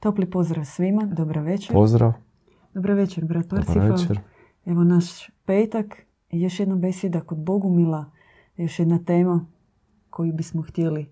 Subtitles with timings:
[0.00, 1.72] Topli pozdrav svima, dobra večer.
[1.72, 2.12] Pozdrav.
[2.74, 3.90] Dobra večer, brat Dobar Parsifal.
[3.90, 4.20] večer.
[4.66, 5.96] Evo naš petak
[6.30, 8.04] još jedna besjeda kod Bogumila.
[8.56, 9.46] Još jedna tema
[10.10, 11.06] koju bismo htjeli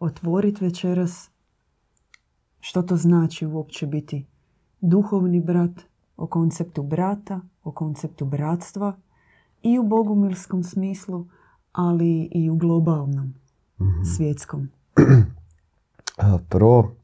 [0.00, 1.30] otvoriti večeras.
[2.60, 4.26] Što to znači uopće biti
[4.80, 5.80] duhovni brat,
[6.16, 8.96] o konceptu brata, o konceptu bratstva
[9.62, 11.26] i u bogumilskom smislu,
[11.72, 13.34] ali i u globalnom,
[14.16, 14.68] svjetskom.
[16.18, 16.94] A, Prvo,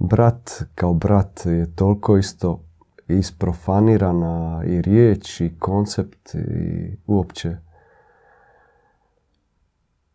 [0.00, 2.60] brat kao brat je toliko isto
[3.08, 7.56] isprofanirana i riječ i koncept i uopće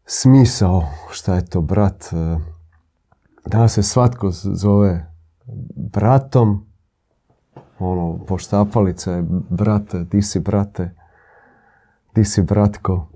[0.06, 2.06] smisao šta je to brat.
[3.46, 5.12] Danas se svatko zove
[5.76, 6.66] bratom,
[7.80, 10.92] ono, poštapalica je brate, di si brate,
[12.16, 13.08] di si bratko.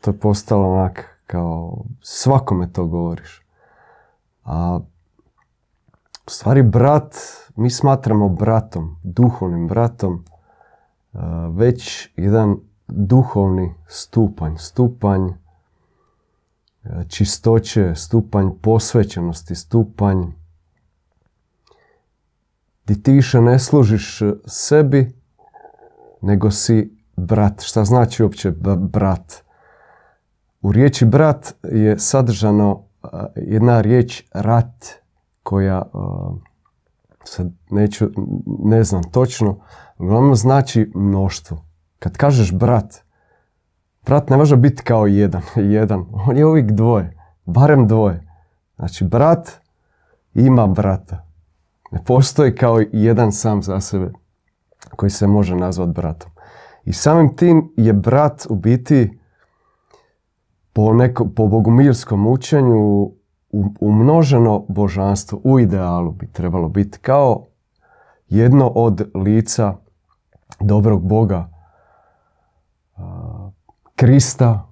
[0.00, 3.42] To je postalo onak kao svakome to govoriš.
[4.44, 4.80] A
[6.30, 7.16] stvari brat,
[7.56, 10.24] mi smatramo bratom, duhovnim bratom,
[11.14, 11.18] e,
[11.50, 12.56] već jedan
[12.88, 15.34] duhovni stupanj, stupanj e,
[17.08, 20.16] čistoće, stupanj posvećenosti, stupanj
[22.84, 25.12] gdje ti više ne služiš e, sebi,
[26.20, 27.62] nego si brat.
[27.62, 29.42] Šta znači uopće brat?
[30.62, 34.99] U riječi brat je sadržano a, jedna riječ rat
[35.42, 36.30] koja a,
[37.24, 38.10] sad neću,
[38.46, 39.58] ne znam točno,
[39.98, 41.64] uglavnom znači mnoštvo.
[41.98, 42.94] Kad kažeš brat,
[44.04, 45.42] brat ne može biti kao jedan,
[45.78, 48.26] jedan, on je uvijek dvoje, barem dvoje.
[48.76, 49.50] Znači brat
[50.34, 51.26] ima brata.
[51.90, 54.12] Ne postoji kao jedan sam za sebe
[54.96, 56.30] koji se može nazvati bratom.
[56.84, 59.18] I samim tim je brat u biti
[60.72, 63.10] po, neko, po bogumilskom učenju
[63.80, 67.46] umnoženo božanstvo u idealu bi trebalo biti kao
[68.28, 69.76] jedno od lica
[70.60, 71.48] dobrog Boga,
[73.96, 74.68] Krista,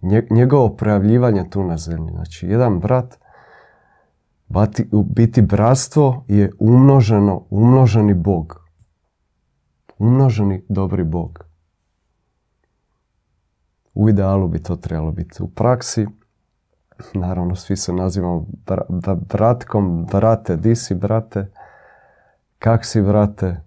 [0.00, 2.12] nje- njegovo projavljivanje tu na zemlji.
[2.12, 3.18] Znači, jedan brat,
[5.04, 8.60] biti bratstvo je umnoženo, umnoženi Bog.
[9.98, 11.47] Umnoženi dobri Bog.
[13.98, 15.42] U idealu bi to trebalo biti.
[15.42, 16.06] U praksi,
[17.14, 21.50] naravno, svi se nazivamo bra- bra- bratkom, brate, di si brate,
[22.58, 23.60] kak si brate.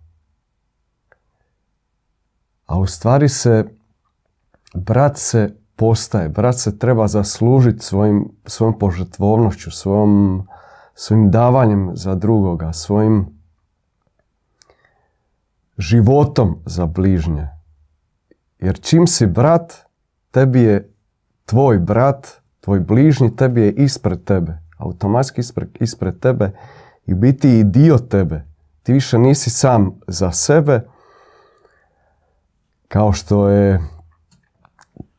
[2.66, 3.66] A u stvari se,
[4.74, 10.48] brat se postaje, brat se treba zaslužiti svojim, svojom požrtvovnošću, svojom,
[10.96, 13.26] svojim davanjem za drugoga, svojim
[15.78, 17.50] životom za bližnje.
[18.60, 19.91] Jer čim si brat,
[20.32, 20.94] tebi je
[21.46, 22.28] tvoj brat,
[22.60, 24.58] tvoj bližnji, tebi je ispred tebe.
[24.78, 26.52] Automatski ispred, ispred tebe
[27.06, 28.46] i biti i dio tebe.
[28.84, 30.82] Ti više nisi sam za sebe,
[32.88, 33.80] kao što je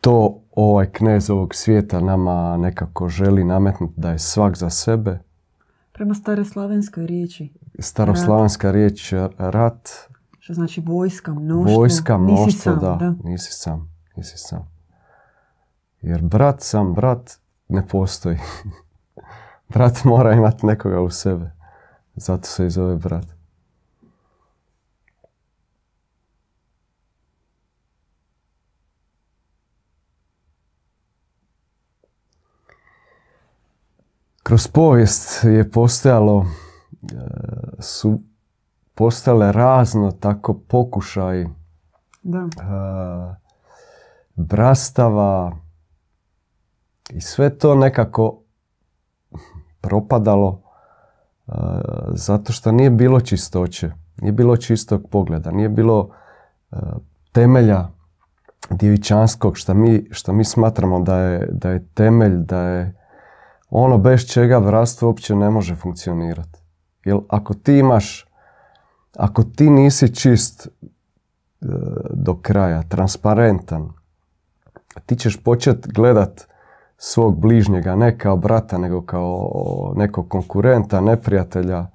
[0.00, 5.18] to ovaj knez ovog svijeta nama nekako želi nametnuti da je svak za sebe.
[5.92, 9.88] Prema stare slavenskoj riječi, Staroslavenska riječ rat,
[10.38, 11.76] što znači vojska, mnoštvo.
[11.76, 14.71] vojska, nisi mnoštvo, sam, da, nisi sam, nisi sam.
[16.02, 18.38] Jer brat sam, brat ne postoji.
[19.72, 21.50] brat mora imati nekoga u sebe.
[22.14, 23.26] Zato se i zove brat.
[34.42, 36.46] Kroz povijest je postojalo,
[37.02, 37.16] e,
[37.82, 38.20] su
[38.94, 41.46] postojale razno tako pokušaj
[42.22, 42.38] Da.
[42.38, 42.48] e,
[44.34, 45.56] brastava
[47.14, 48.42] i sve to nekako
[49.80, 50.62] propadalo
[51.48, 51.52] e,
[52.14, 53.90] zato što nije bilo čistoće,
[54.20, 56.08] nije bilo čistog pogleda, nije bilo
[56.72, 56.76] e,
[57.32, 57.88] temelja
[58.70, 62.94] djevičanskog što mi, što mi smatramo da je, da je temelj, da je
[63.70, 66.58] ono bez čega bratstvo uopće ne može funkcionirati.
[67.04, 68.26] Jer ako ti imaš,
[69.16, 70.70] ako ti nisi čist e,
[72.10, 73.92] do kraja, transparentan,
[75.06, 76.51] ti ćeš početi gledat
[77.04, 81.87] svog bližnjega ne kao brata, nego kao nekog konkurenta, neprijatelja.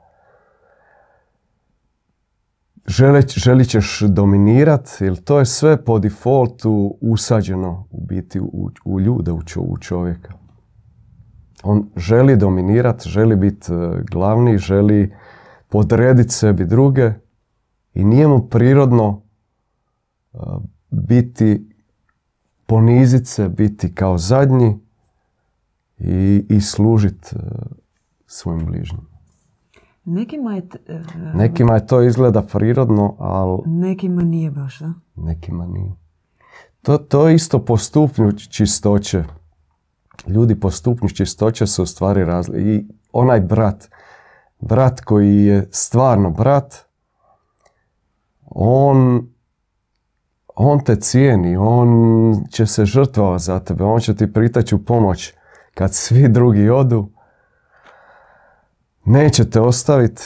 [2.87, 8.99] Žele, želit ćeš dominirat, jer to je sve po defaultu usađeno u biti u, u
[8.99, 10.33] ljude, u, čo- u čovjeka.
[11.63, 13.71] On želi dominirat, želi biti
[14.11, 15.13] glavni, želi
[15.69, 17.13] podrediti sebi druge
[17.93, 19.21] i nije mu prirodno
[20.33, 20.37] e,
[20.89, 21.69] biti
[22.65, 24.86] ponizit se, biti kao zadnji
[25.99, 27.29] i, i služiti
[28.25, 29.01] svojim bližnjim.
[30.05, 31.01] Nekima je, t- e,
[31.33, 34.93] Nekima je to izgleda prirodno, ali nekima nije baš, da?
[35.15, 35.91] nekima nije.
[36.81, 39.23] To, to je isto po stupnju čistoće.
[40.27, 42.61] Ljudi po stupnju čistoće su u stvari razli.
[42.61, 43.89] I onaj brat,
[44.59, 46.75] brat koji je stvarno brat,
[48.45, 49.27] on,
[50.55, 51.89] on te cijeni, on
[52.51, 55.33] će se žrtvovati za tebe, on će ti pritaći u pomoć
[55.77, 57.09] kad svi drugi odu.
[59.05, 60.23] Neće te ostaviti.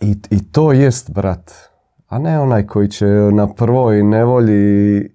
[0.00, 1.52] I, I to jest brat.
[2.08, 5.10] A ne onaj koji će na prvoj nevolji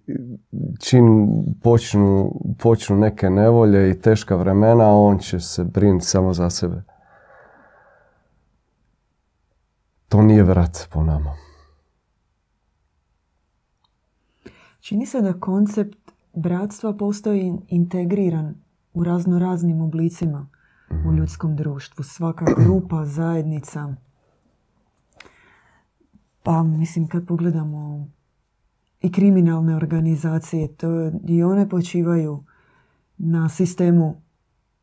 [0.79, 1.27] čim
[1.63, 6.83] počnu, počnu neke nevolje i teška vremena, on će se brinuti samo za sebe.
[10.07, 11.35] To nije brat po nama.
[14.79, 20.47] Čini se da koncept bratstva postoji integriran u razno raznim oblicima
[21.07, 22.03] u ljudskom društvu.
[22.03, 23.93] Svaka grupa, zajednica.
[26.43, 28.07] Pa mislim kad pogledamo
[29.01, 30.87] i kriminalne organizacije, to
[31.27, 32.43] i one počivaju
[33.17, 34.21] na sistemu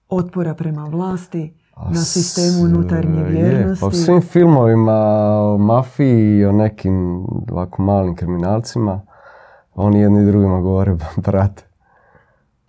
[0.08, 3.80] otpora prema vlasti, A na sistemu unutarnje je, vjernosti.
[3.80, 4.92] Pa u svim filmovima
[5.42, 9.00] o mafiji i o nekim ovako malim kriminalcima,
[9.74, 11.64] oni jedni drugima govore brate.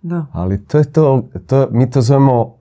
[0.02, 0.26] Da.
[0.32, 2.54] Ali to je to, to mi to zovemo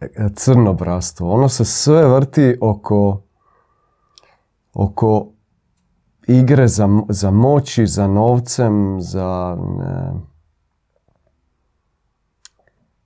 [0.00, 1.32] e, crno bratstvo.
[1.32, 3.22] Ono se sve vrti oko,
[4.74, 5.26] oko
[6.26, 10.12] igre za, za moći, za novcem, za, ne,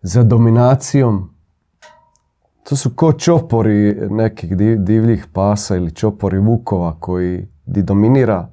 [0.03, 1.31] za dominacijom.
[2.69, 8.49] To su ko čopori nekih div- divljih pasa ili čopori vukova koji dominira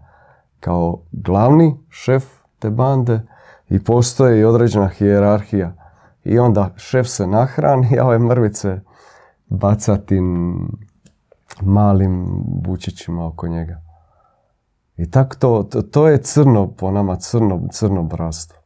[0.60, 2.24] kao glavni šef
[2.60, 3.22] te bande
[3.70, 5.74] i postoji određena hijerarhija.
[6.24, 8.80] I onda šef se nahrani, a ove mrvice
[9.48, 10.58] baca tim
[11.62, 13.82] malim bučićima oko njega.
[14.98, 18.58] I tako to, to, je crno po nama, crno, crno bratstvo.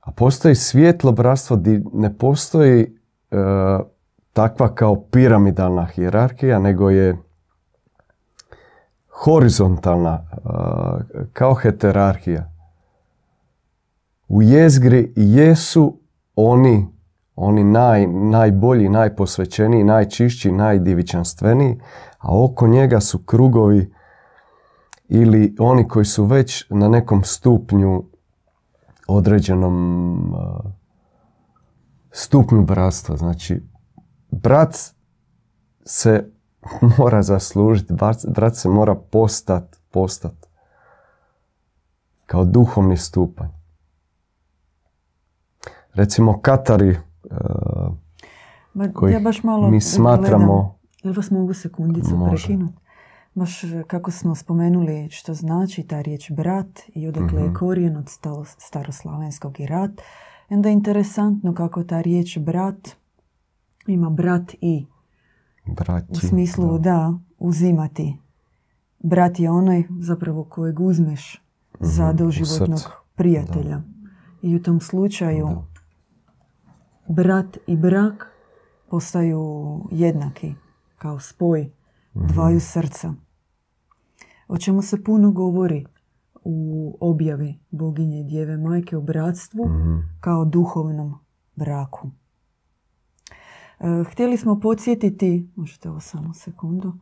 [0.00, 3.36] A postoji svijetlo bratstvo gdje ne postoji e,
[4.32, 7.16] takva kao piramidalna hijerarhija, nego je
[9.24, 10.38] horizontalna, e,
[11.32, 12.52] kao heterarhija.
[14.28, 16.00] U jezgri jesu
[16.36, 16.88] oni,
[17.36, 21.80] oni naj, najbolji, najposvećeniji, najčišći, najdivičanstveniji,
[22.18, 23.92] a oko njega su krugovi
[25.08, 28.04] ili oni koji su već na nekom stupnju
[29.08, 30.70] određenom uh,
[32.10, 33.16] stupnju bratstva.
[33.16, 33.62] Znači,
[34.30, 34.76] brat
[35.84, 36.30] se
[36.98, 37.94] mora zaslužiti,
[38.28, 40.34] brat, se mora postat, postat
[42.26, 43.48] kao duhovni stupanj.
[45.94, 46.96] Recimo, Katari,
[48.74, 50.74] Ma, Kojih ja baš malo mi smatramo-.
[51.02, 52.74] Jel vas mogu sekundicu prekinuti?
[53.34, 57.48] Baš e, kako smo spomenuli što znači ta riječ brat i odakle Mhm.
[57.48, 58.08] je korijen od
[58.58, 59.90] staroslavenskog i rat.
[60.48, 62.88] Onda je interesantno kako ta riječ brat
[63.86, 64.86] ima brat i
[65.70, 67.14] braći, u smislu da.
[67.38, 68.16] uzimati.
[68.98, 71.42] Brat je onaj zapravo kojeg uzmeš
[71.80, 72.80] za Mhm, u doživotnog
[73.14, 73.82] prijatelja.
[74.42, 75.62] I u tom slučaju Da.
[77.08, 78.26] brat i brak
[78.90, 79.42] postaju
[79.90, 80.54] jednaki
[80.96, 81.70] kao spoj
[82.14, 83.14] dvaju srca.
[84.48, 85.86] O čemu se puno govori
[86.44, 86.56] u
[87.00, 89.98] objavi boginje Djeve Majke o bratstvu Mhm.
[90.20, 91.14] kao duhovnom
[91.56, 92.10] braku.
[93.80, 96.92] E, Htjeli smo podsjetiti, možete ovo samo sekundu,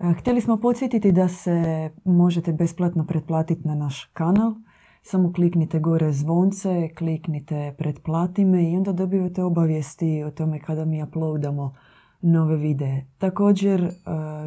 [0.00, 4.54] E, htjeli smo podsjetiti da se možete besplatno pretplatiti na naš kanal.
[5.02, 11.02] Samo kliknite gore zvonce, kliknite pretplati me i onda dobivate obavijesti o tome kada mi
[11.02, 11.74] uploadamo
[12.20, 13.06] nove videe.
[13.18, 13.90] Također e,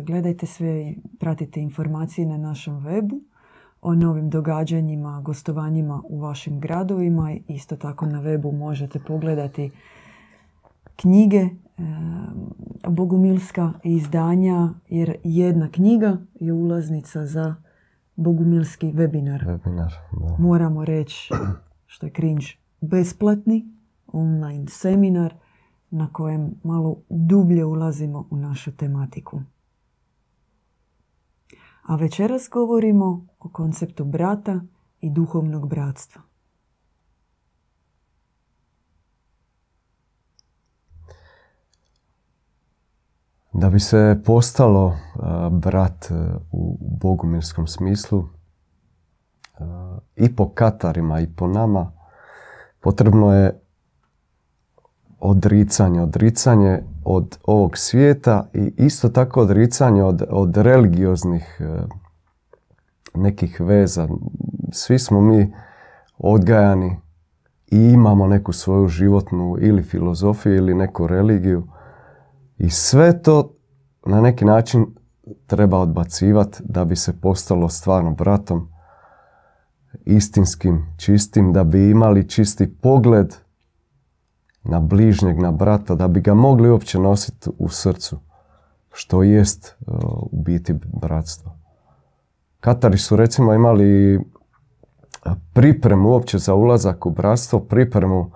[0.04, 3.20] gledajte sve, pratite informacije na našem webu
[3.82, 7.36] o novim događanjima, gostovanjima u vašim gradovima.
[7.48, 9.72] Isto tako na webu možete pogledati
[10.96, 11.50] knjige,
[12.90, 17.56] bogumilska izdanja, jer jedna knjiga je ulaznica za
[18.16, 19.46] bogumilski webinar.
[19.46, 20.36] Webinar, da.
[20.40, 21.34] Moramo reći,
[21.86, 22.46] što je cringe,
[22.82, 23.68] besplatni
[24.08, 25.34] online seminar
[25.90, 29.42] na kojem malo dublje ulazimo u našu tematiku.
[31.84, 34.62] A večeras govorimo o konceptu brata
[35.02, 36.22] i duhovnog bratstva.
[43.54, 48.30] Da bi se postalo a, brat a, u bogumirskom smislu
[49.60, 51.92] a, i po Katarima i po nama
[52.80, 53.60] potrebno je
[55.20, 61.84] odricanje, odricanje od ovog svijeta i isto tako odricanje od, od religioznih e,
[63.16, 64.08] nekih veza.
[64.72, 65.54] Svi smo mi
[66.18, 66.98] odgajani
[67.72, 71.68] i imamo neku svoju životnu ili filozofiju ili neku religiju
[72.58, 73.54] i sve to
[74.06, 74.86] na neki način
[75.48, 78.70] treba odbacivati da bi se postalo stvarno bratom
[80.06, 83.36] istinskim, čistim, da bi imali čisti pogled
[84.64, 88.20] na bližnjeg, na brata, da bi ga mogli uopće nositi u srcu,
[88.92, 89.96] što jest uh,
[90.32, 91.58] u biti bratstvo.
[92.60, 94.20] Katari su recimo imali
[95.54, 98.32] pripremu uopće za ulazak u bratstvo, pripremu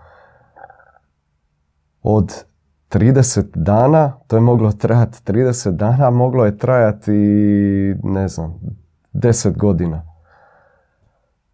[2.03, 2.43] od
[2.89, 7.11] 30 dana, to je moglo trajati 30 dana, moglo je trajati,
[8.03, 8.59] ne znam,
[9.13, 10.03] 10 godina.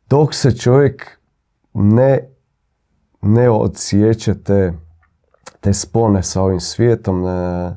[0.10, 1.20] Dok se čovjek
[1.74, 2.30] ne,
[3.22, 4.74] ne odsjeće te,
[5.60, 7.76] te spone sa ovim svijetom, e,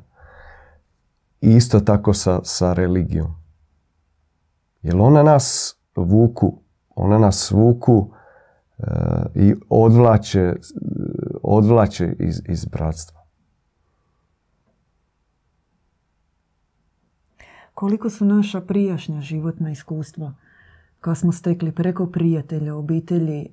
[1.40, 3.36] isto tako sa, sa religijom.
[4.82, 6.58] Jer one nas vuku,
[6.94, 8.10] one nas vuku
[8.78, 8.84] e,
[9.34, 10.54] i odvlače,
[11.42, 13.15] odvlače iz, iz bratstva.
[17.76, 20.32] Koliko su naša prijašnja životna iskustva
[21.00, 23.48] kad smo stekli preko prijatelja, obitelji,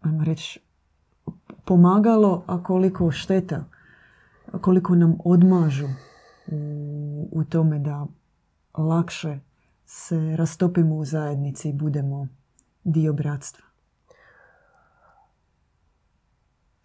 [0.00, 0.60] ajmo reći,
[1.64, 3.64] pomagalo, a koliko šteta,
[4.60, 5.86] koliko nam odmažu
[6.46, 8.06] u, u tome da
[8.74, 9.38] lakše
[9.86, 12.28] se rastopimo u zajednici i budemo
[12.84, 13.64] dio bratstva.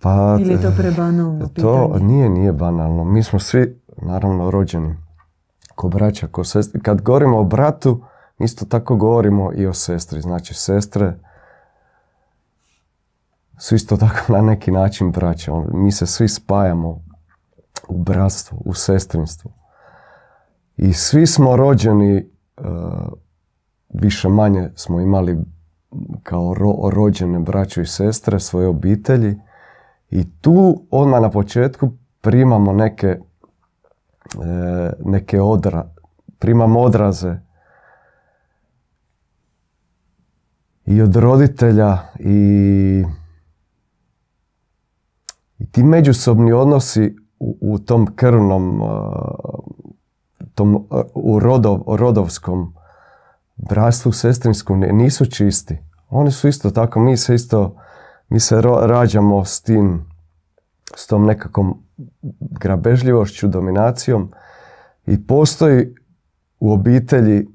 [0.01, 1.68] Pa, Ili je to prebanalno pitanje?
[1.68, 3.03] To nije, nije banalno.
[3.03, 5.08] Mi smo svi, naravno, rođeni
[5.79, 6.81] ko braća, ko sestri.
[6.81, 8.01] Kad govorimo o bratu,
[8.39, 10.21] isto tako govorimo i o sestri.
[10.21, 11.13] Znači, sestre
[13.57, 15.51] su isto tako na neki način braća.
[15.74, 17.01] Mi se svi spajamo
[17.88, 19.51] u bratstvu, u sestrinstvu.
[20.77, 22.65] I svi smo rođeni, uh,
[23.89, 25.38] više manje smo imali
[26.24, 26.55] kao
[26.91, 29.36] rođene braće i sestre, svoje obitelji.
[30.09, 33.28] I tu odmah na početku primamo neke E,
[35.05, 35.91] neke odra,
[36.39, 37.39] primam odraze
[40.86, 43.03] i od roditelja i,
[45.57, 48.81] i ti međusobni odnosi u, u tom krvnom
[50.59, 52.74] tom, u rodov, rodovskom
[53.55, 55.77] bratstvu sestrinskom nisu čisti.
[56.09, 57.75] Oni su isto tako, mi se isto,
[58.29, 60.08] mi se rađamo s tim,
[60.96, 61.84] s tom nekakvom
[62.39, 64.31] grabežljivošću, dominacijom
[65.05, 65.96] i postoji
[66.60, 67.48] u obitelji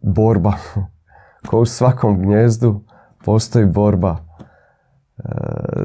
[0.00, 0.52] borba.
[1.46, 2.84] Ko u svakom gnjezdu
[3.24, 4.16] postoji borba
[5.18, 5.22] e,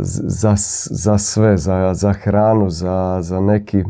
[0.02, 0.56] za,
[0.90, 3.84] za sve, za, za hranu, za, za neki,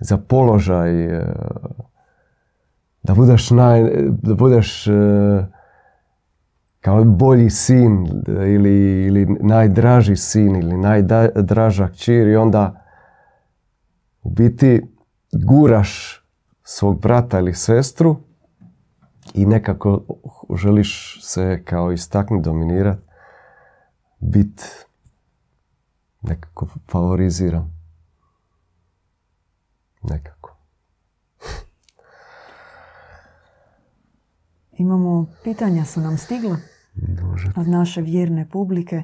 [0.00, 1.34] za položaj, e,
[3.02, 3.82] da budeš, naj,
[4.22, 4.92] da budeš e,
[6.84, 12.84] kao bolji sin ili, ili najdraži sin ili najdraža kćir i onda
[14.22, 14.82] u biti
[15.46, 16.22] guraš
[16.62, 18.16] svog brata ili sestru
[19.34, 20.02] i nekako
[20.56, 23.02] želiš se kao istaknuti, dominirati,
[24.18, 24.86] bit
[26.22, 27.70] nekako favoriziran.
[30.02, 30.56] Nekako.
[34.72, 36.56] Imamo, pitanja su nam stigla
[37.56, 39.02] od naše vjerne publike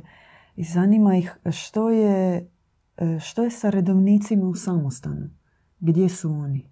[0.56, 2.50] i zanima ih što je,
[2.96, 5.30] e, što je sa redovnicima u samostanu.
[5.80, 6.70] Gdje su oni?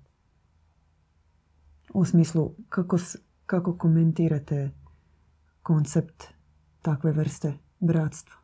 [1.94, 2.98] U smislu, kako,
[3.46, 4.70] kako komentirate
[5.62, 6.24] koncept
[6.82, 8.34] takve vrste bratstva?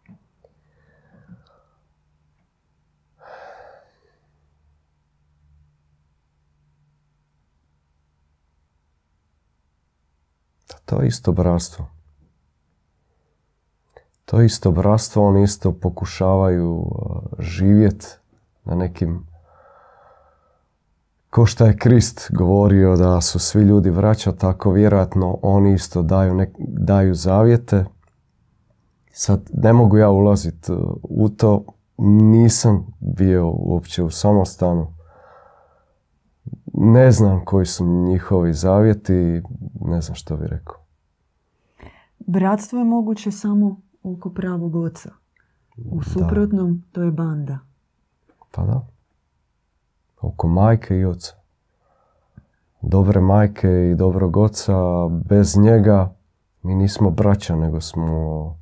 [10.85, 12.04] To je isto bratstvo
[14.35, 16.89] to isto bratstvo, oni isto pokušavaju uh,
[17.39, 18.07] živjeti
[18.65, 19.27] na nekim
[21.31, 26.47] ko što je Krist govorio da su svi ljudi vraća, tako vjerojatno oni isto daju,
[26.59, 27.85] daju zavjete.
[29.13, 31.65] Sad ne mogu ja ulaziti uh, u to,
[31.99, 34.95] nisam bio uopće u samostanu.
[36.73, 39.43] Ne znam koji su njihovi zavjeti,
[39.81, 40.77] ne znam što bi rekao.
[42.19, 45.11] Bratstvo je moguće samo oko pravog oca.
[45.77, 47.59] U suprotnom, to je banda.
[48.51, 48.87] Pa da.
[50.21, 51.35] Oko majke i oca.
[52.83, 54.75] Dobre majke i dobrog oca,
[55.25, 56.15] bez njega
[56.63, 58.59] mi nismo braća, nego smo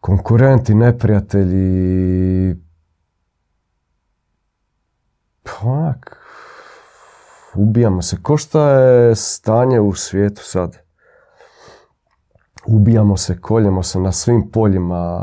[0.00, 2.56] konkurenti, neprijatelji,
[5.62, 6.18] onak,
[7.54, 8.22] ubijamo se.
[8.22, 10.85] Ko šta je stanje u svijetu sad?
[12.66, 15.20] Ubijamo se, koljemo se na svim poljima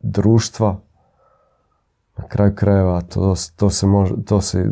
[0.00, 0.80] društva.
[2.18, 4.70] Na kraju krajeva to, to se može, to se,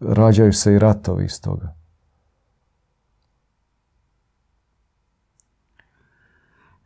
[0.00, 1.74] rađaju se i ratovi iz toga.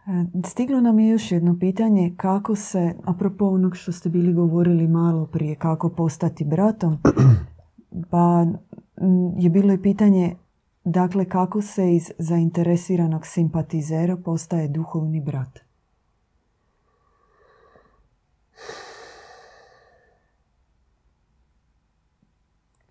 [0.06, 4.88] E, stiglo nam je još jedno pitanje kako se, apropo onog što ste bili govorili
[4.88, 6.98] malo prije, kako postati bratom,
[8.10, 8.46] pa
[9.38, 10.36] je bilo i pitanje
[10.84, 15.60] dakle kako se iz zainteresiranog simpatizera postaje duhovni brat.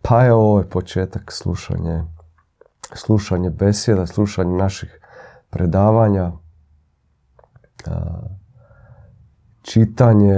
[0.01, 2.03] Pa je ovo je početak slušanje,
[2.93, 4.99] slušanje besjeda, slušanje naših
[5.49, 6.31] predavanja,
[9.61, 10.35] čitanje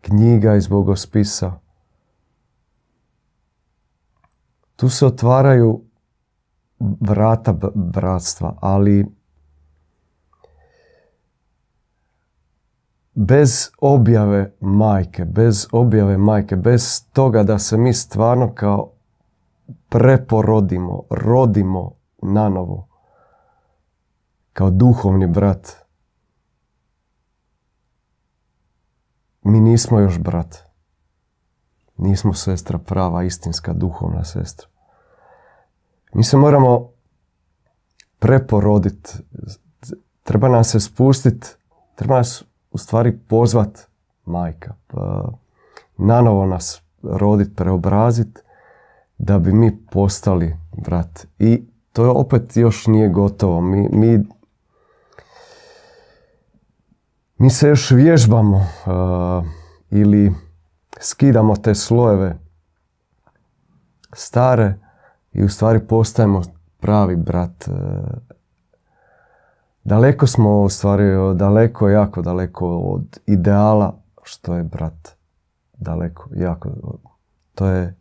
[0.00, 1.52] knjiga iz bogospisa.
[4.76, 5.87] Tu se otvaraju
[6.80, 9.06] vrata bratstva, ali
[13.14, 18.92] bez objave majke, bez objave majke, bez toga da se mi stvarno kao
[19.88, 21.92] preporodimo, rodimo
[22.22, 22.88] na novo,
[24.52, 25.76] kao duhovni brat.
[29.42, 30.56] Mi nismo još brat.
[31.96, 34.68] Nismo sestra prava, istinska, duhovna sestra.
[36.12, 36.90] Mi se moramo
[38.18, 39.12] preporoditi.
[40.22, 41.46] Treba nam se spustiti,
[41.94, 43.78] treba nas u stvari pozvat
[44.24, 44.74] majka.
[44.86, 45.32] Pa,
[45.96, 48.38] nanovo nas rodit, preobrazit
[49.18, 51.26] da bi mi postali brat.
[51.38, 51.62] I
[51.92, 53.60] to opet još nije gotovo.
[53.60, 54.18] Mi, mi,
[57.38, 59.46] mi se još vježbamo uh,
[59.90, 60.34] ili
[61.00, 62.38] skidamo te slojeve
[64.12, 64.74] stare
[65.32, 66.42] i u stvari postajemo
[66.80, 67.68] pravi brat.
[67.68, 67.74] Uh,
[69.84, 75.16] daleko smo u stvari, daleko, jako daleko od ideala što je brat.
[75.78, 76.70] Daleko, jako.
[77.54, 77.96] To je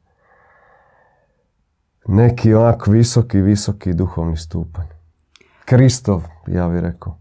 [2.08, 4.88] neki onako visoki, visoki duhovni stupanj.
[5.66, 7.18] Kristov, ja bih rekao.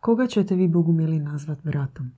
[0.00, 2.12] Koga ćete vi Bogumili nazvat bratom?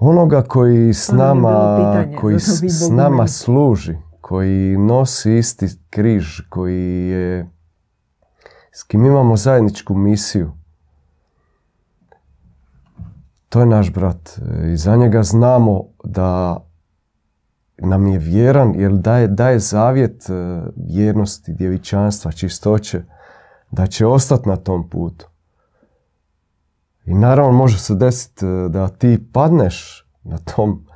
[0.00, 7.50] Onoga koji s nama, koji s nama služi, koji nosi isti križ, koji je
[8.72, 10.52] s kim imamo zajedničku misiju.
[13.48, 14.38] To je naš brat
[14.72, 16.60] i za njega znamo da
[17.78, 20.32] nam je vjeran jer daje, daje zavjet e,
[20.76, 23.02] vjernosti, djevičanstva, čistoće,
[23.70, 25.28] da će ostati na tom putu.
[27.08, 30.86] I naravno može se desiti e, da ti padneš na tom,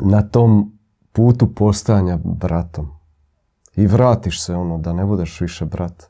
[0.00, 0.78] na tom
[1.12, 2.90] putu postajanja bratom.
[3.76, 6.04] I vratiš se ono, da ne budeš više brat.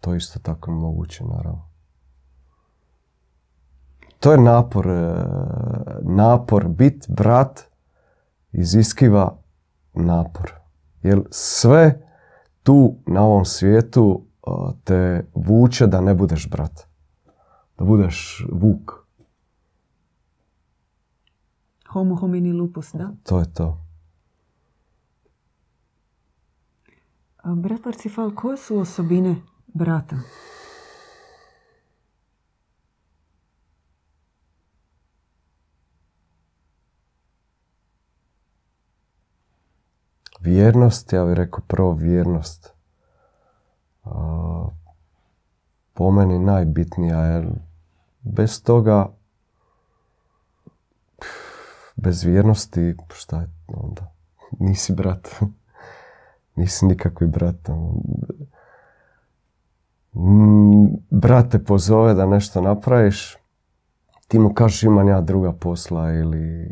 [0.00, 1.68] To je isto tako moguće, naravno.
[4.20, 5.24] To je napor, e,
[6.02, 7.60] napor bit brat
[8.52, 9.36] iziskiva
[9.94, 10.52] napor.
[11.02, 12.06] Jer sve
[12.62, 14.24] tu na ovom svijetu
[14.84, 16.89] te vuče da ne budeš brat.
[17.80, 18.92] Da budeš vuk.
[21.88, 23.12] Homo homini lupus, da?
[23.22, 23.78] To je to.
[27.44, 30.16] Brat Parcifal, koje su osobine brata?
[40.40, 42.72] Vjernost, ja bih rekao prvo vjernost.
[45.94, 47.69] po meni najbitnija, jer
[48.22, 49.08] bez toga,
[51.96, 54.12] bez vjernosti, šta je onda?
[54.58, 55.28] Nisi brat.
[56.56, 57.68] Nisi nikakvi brat.
[60.14, 63.36] Mm, brat te pozove da nešto napraviš,
[64.28, 66.70] ti mu kažeš imam ja druga posla ili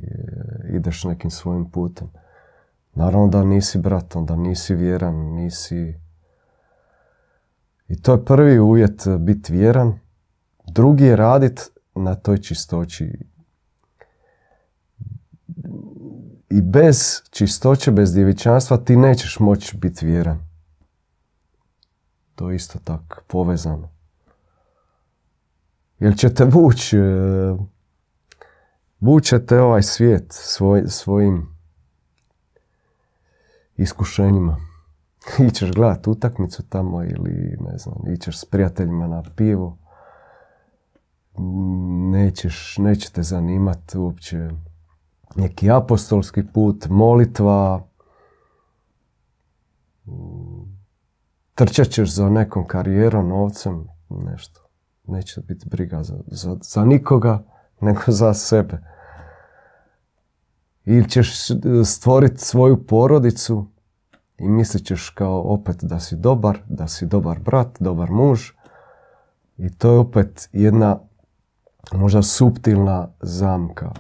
[0.71, 2.11] ideš nekim svojim putem.
[2.95, 5.95] Naravno da nisi brat, onda nisi vjeran, nisi...
[7.89, 9.99] I to je prvi uvjet biti vjeran.
[10.71, 13.13] Drugi je radit na toj čistoći.
[16.51, 20.49] I bez čistoće, bez djevičanstva ti nećeš moći biti vjeran.
[22.35, 23.89] To je isto tako povezano.
[25.99, 27.57] Jer će te vući, e,
[29.01, 31.57] vuće te ovaj svijet svoj, svojim
[33.77, 34.57] iskušenjima.
[35.49, 39.79] ićeš gledat utakmicu tamo ili ne znam, ićeš s prijateljima na pivo,
[42.11, 44.51] nećeš, neće te zanimati uopće
[45.37, 47.89] neki apostolski put, molitva,
[51.55, 54.61] trčat ćeš za nekom karijerom, novcem, nešto.
[55.07, 57.43] Neće biti briga za, za, za nikoga,
[57.81, 58.79] nego za sebe.
[60.85, 61.33] Ili ćeš
[61.85, 63.67] stvoriti svoju porodicu
[64.39, 68.51] i mislit ćeš kao opet da si dobar, da si dobar brat, dobar muž.
[69.57, 70.99] I to je opet jedna
[71.95, 73.93] možda suptilna zamka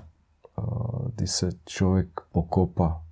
[1.14, 3.02] gdje se čovjek pokopa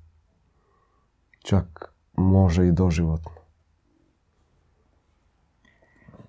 [1.38, 3.30] čak može i doživotno.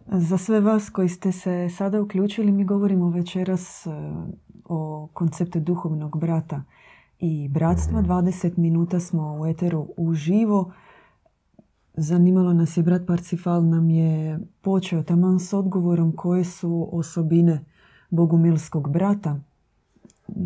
[0.08, 3.90] Za sve vas koji ste se sada uključili, mi govorimo večeras e,
[4.66, 6.64] o konceptu duhovnog brata
[7.20, 8.02] i bratstva.
[8.02, 8.62] 20 mhm.
[8.62, 10.72] minuta smo u eteru uživo.
[11.94, 17.66] Zanimalo nas je, brat Parcifal nam je počeo taman s odgovorom koje su osobine
[18.10, 19.40] bogumilskog brata,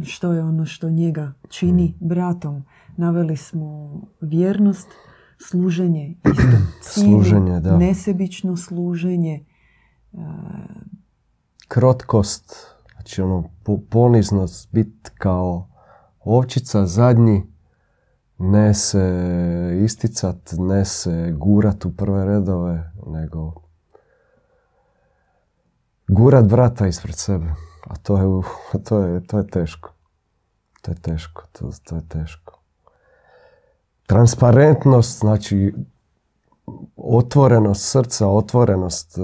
[0.03, 2.07] što je ono što njega čini mhm.
[2.07, 2.63] bratom.
[2.97, 4.87] Naveli smo vjernost,
[5.49, 7.77] služenje istom služenje, da.
[7.77, 9.45] nesebično služenje.
[11.67, 12.55] Krotkost,
[12.93, 13.49] znači ono
[13.89, 15.67] poniznost, bit kao
[16.19, 17.43] ovčica zadnji,
[18.37, 23.53] ne se isticat, ne se gurat u prve redove, nego
[26.11, 27.45] gurat brata ispred sebe.
[27.87, 28.23] A to je,
[28.87, 29.93] to je, to je teško.
[30.81, 32.59] To je teško, to, to je teško.
[34.07, 35.73] Transparentnost, znači
[36.95, 39.21] otvorenost srca, otvorenost e,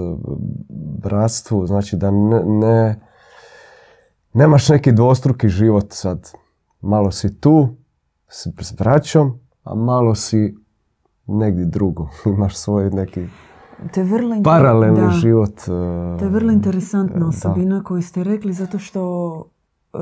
[1.02, 3.00] bratstvu, znači da ne, ne,
[4.32, 6.32] nemaš neki dvostruki život sad.
[6.80, 7.76] Malo si tu
[8.28, 10.56] s braćom, a malo si
[11.26, 12.08] negdje drugo.
[12.36, 13.26] Imaš svoj neki
[13.94, 15.60] to je vrlo paralelni život.
[16.18, 19.44] To je vrlo interesantna osobina koju ste rekli zato što
[19.92, 19.98] e,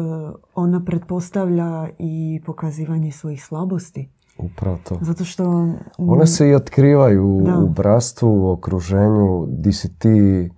[0.55, 4.11] ona pretpostavlja i pokazivanje svojih slabosti.
[4.39, 4.99] Upravo to.
[5.01, 5.69] Zato što...
[5.99, 7.27] One se i otkrivaju
[7.65, 10.51] u brastvu, u okruženju, di si ti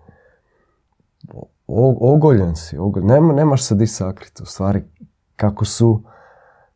[2.00, 2.76] ogoljen si.
[3.02, 4.42] Nema, nemaš se di sakriti.
[4.42, 4.84] U stvari,
[5.36, 6.02] kako su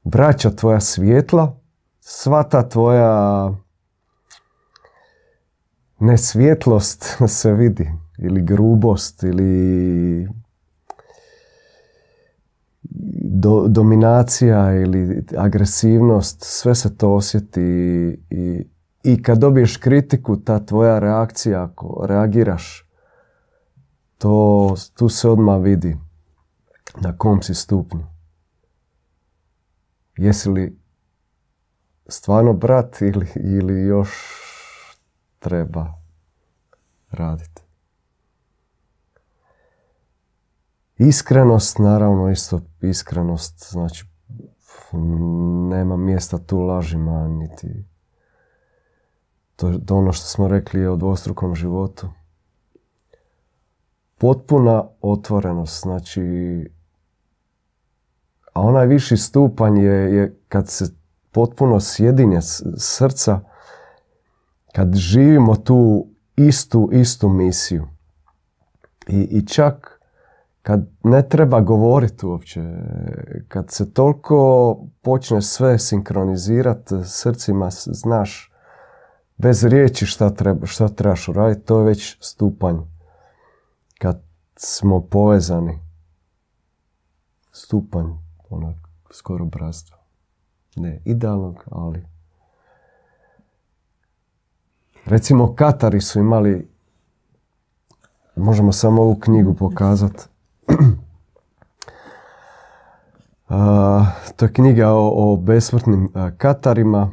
[0.04, 1.56] braća tvoja svjetla,
[2.00, 3.50] sva ta tvoja
[6.02, 7.90] nesvjetlost se vidi.
[8.18, 10.28] Ili grubost, ili
[13.24, 17.62] do, dominacija ili agresivnost, sve se to osjeti
[18.30, 18.66] i,
[19.04, 22.88] i kad dobiješ kritiku, ta tvoja reakcija, ako reagiraš,
[24.18, 25.96] to tu se odmah vidi
[27.00, 28.06] na kom si stupnju.
[30.16, 30.78] Jesi li
[32.08, 34.10] stvarno brat ili, ili još
[35.42, 35.94] treba
[37.10, 37.62] raditi?
[40.98, 44.06] Iskrenost, naravno isto iskrenost, znači
[45.70, 47.84] nema mjesta tu lažima, niti
[49.56, 52.08] to, to ono što smo rekli o dvostrukom životu.
[54.18, 56.22] Potpuna otvorenost, znači
[58.52, 60.84] a onaj viši stupanj je, je kad se
[61.30, 62.38] potpuno sjedinje
[62.76, 63.40] srca,
[64.72, 66.06] kad živimo tu
[66.36, 67.88] istu, istu misiju.
[69.08, 70.02] I, i čak
[70.62, 72.62] kad ne treba govoriti uopće,
[73.48, 78.52] kad se toliko počne sve sinkronizirati srcima, znaš
[79.36, 82.76] bez riječi šta, treba, šta trebaš uraditi, to je već stupanj
[83.98, 84.22] kad
[84.56, 85.78] smo povezani.
[87.52, 88.06] Stupanj
[88.48, 88.76] onak
[89.10, 89.98] skoro bratstva.
[90.76, 92.11] Ne idealnog, ali
[95.06, 96.68] recimo Katari su imali
[98.36, 100.24] možemo samo ovu knjigu pokazati
[104.36, 107.10] to je knjiga o, o besmrtnim Katarima.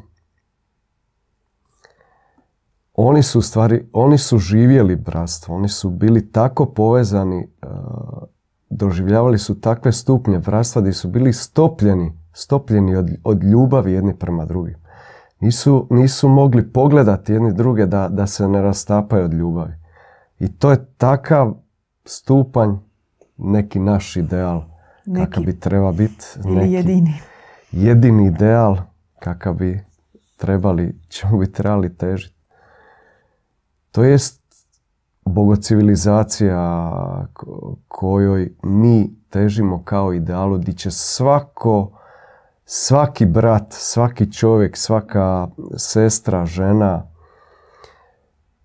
[2.93, 7.47] Oni su stvari, oni su živjeli bratstvo, oni su bili tako povezani,
[8.69, 14.45] doživljavali su takve stupnje bratstva gdje su bili stopljeni, stopljeni od, od ljubavi jedni prema
[14.45, 14.75] drugim.
[15.39, 19.73] Nisu, nisu mogli pogledati jedni druge da, da se ne rastapaju od ljubavi.
[20.39, 21.53] I to je takav
[22.05, 22.71] stupanj
[23.37, 24.63] neki naš ideal
[25.05, 26.25] neki, kakav bi treba biti.
[26.43, 27.13] Neki jedini.
[27.71, 28.77] Jedini ideal
[29.19, 29.85] kakav bi
[30.37, 32.35] trebali, čemu bi trebali težiti.
[33.91, 34.39] To jest
[35.25, 36.91] bogocivilizacija
[37.87, 41.98] kojoj mi težimo kao idealu gdje će svako,
[42.71, 47.07] svaki brat, svaki čovjek, svaka sestra, žena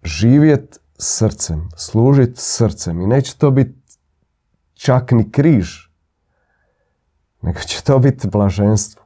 [0.02, 3.80] živjet srcem, služit srcem i neće to biti
[4.74, 5.88] čak ni križ,
[7.42, 9.02] nego će to biti blaženstvo.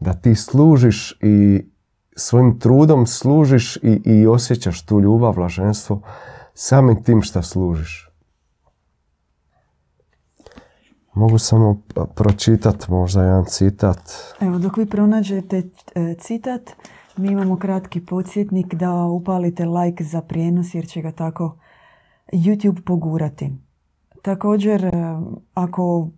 [0.00, 1.66] Da ti služiš i
[2.16, 6.02] svojim trudom služiš i, i osjećaš tu ljubav, blaženstvo
[6.54, 8.05] samim tim što služiš.
[11.16, 11.82] Mogu samo
[12.14, 13.98] pročitati možda jedan citat.
[14.40, 15.62] Evo, dok vi pronađete
[15.94, 16.70] e, citat,
[17.16, 21.56] mi imamo kratki podsjetnik da upalite like za prijenos jer će ga tako
[22.32, 23.52] YouTube pogurati.
[24.22, 24.90] Također, e,
[25.54, 26.08] ako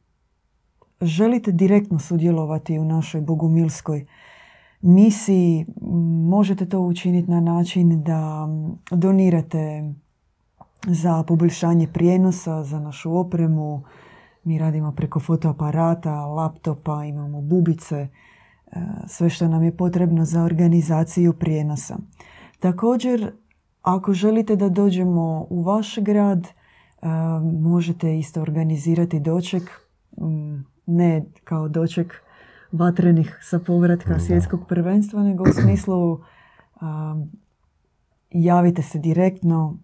[1.00, 4.06] želite direktno sudjelovati u našoj bogumilskoj
[4.80, 5.66] misiji,
[6.28, 8.48] možete to učiniti na način da
[8.90, 9.94] donirate
[10.87, 13.82] za poboljšanje prijenosa, za našu opremu.
[14.48, 18.08] Mi radimo preko fotoaparata, laptopa, imamo bubice, e,
[19.06, 21.98] sve što nam je potrebno za organizaciju prijenosa.
[22.61, 23.32] Također,
[23.82, 26.52] ako želite da dođemo u vaš grad, e,
[27.61, 29.62] možete isto organizirati doček,
[30.87, 32.14] ne kao doček
[32.72, 36.20] vatrenih sa povratka svjetskog prvenstva, nego u smislu
[38.30, 39.78] javite se direktno,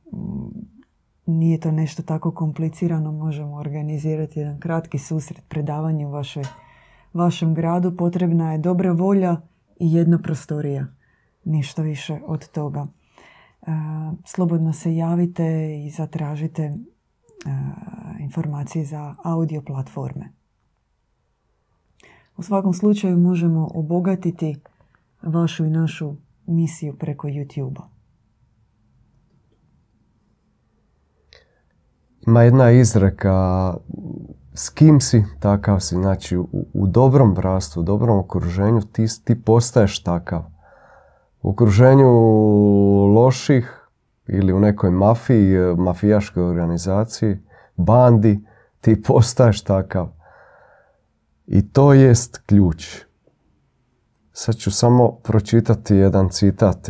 [1.27, 6.45] nije to nešto tako komplicirano, možemo organizirati jedan kratki susret, predavanje u vašoj,
[7.13, 7.97] vašem gradu.
[7.97, 9.37] Potrebna je dobra volja
[9.81, 10.87] i jedna prostorija,
[11.45, 12.87] ništa više od toga.
[14.25, 16.75] slobodno se javite i zatražite
[18.21, 20.33] informacije za audio platforme.
[22.37, 24.57] U svakom slučaju možemo obogatiti
[25.23, 27.93] vašu i našu misiju preko YouTube-a.
[32.27, 33.75] Ima jedna izreka
[34.55, 35.95] s kim si, takav si.
[35.95, 40.43] Znači, u, u dobrom bratstvu, u dobrom okruženju ti, ti postaješ takav.
[41.43, 42.09] U okruženju
[43.15, 43.89] loših
[44.27, 47.39] ili u nekoj mafiji, mafijaškoj organizaciji,
[47.77, 48.45] bandi,
[48.81, 50.09] ti postaješ takav.
[51.47, 53.01] I to jest ključ.
[54.33, 56.89] Sad ću samo pročitati jedan citat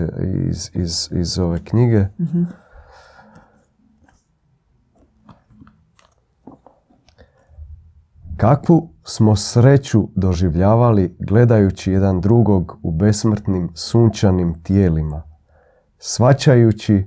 [0.48, 2.06] iz, iz, iz ove knjige.
[2.18, 2.63] mm
[8.36, 15.22] Kakvu smo sreću doživljavali gledajući jedan drugog u besmrtnim sunčanim tijelima,
[15.98, 17.06] svačajući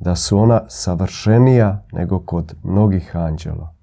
[0.00, 3.78] da su ona savršenija nego kod mnogih anđela.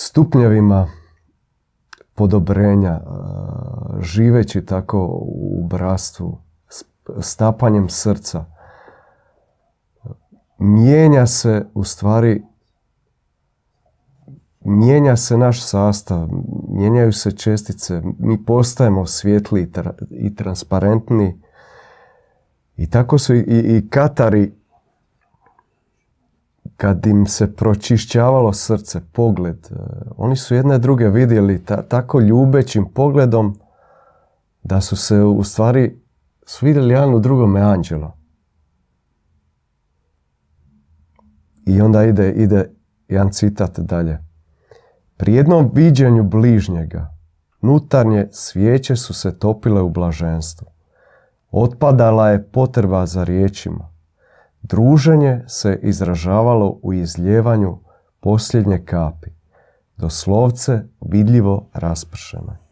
[0.00, 0.86] stupnjevima
[2.14, 3.00] podobrenja,
[4.00, 6.38] živeći tako u bratstvu,
[7.20, 8.44] stapanjem srca,
[10.60, 12.42] mijenja se u stvari
[14.60, 16.28] mijenja se naš sastav,
[16.68, 19.72] mijenjaju se čestice, mi postajemo svjetli
[20.10, 21.40] i transparentni
[22.76, 24.52] i tako su i, i katari
[26.76, 29.74] kad im se pročišćavalo srce, pogled, e,
[30.16, 33.58] oni su jedne druge vidjeli tako ljubećim pogledom
[34.62, 36.00] da su se u stvari
[36.46, 38.19] su jedan u drugome anđela.
[41.66, 42.70] I onda ide, ide
[43.08, 44.18] jedan citat dalje.
[45.16, 47.14] Pri jednom viđenju bližnjega,
[47.62, 50.66] nutarnje svijeće su se topile u blaženstvu.
[51.50, 53.90] Otpadala je potreba za riječima.
[54.62, 57.78] Druženje se izražavalo u izljevanju
[58.20, 59.30] posljednje kapi,
[59.96, 62.69] doslovce vidljivo raspršene.